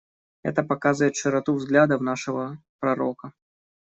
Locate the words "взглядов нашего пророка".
1.53-3.33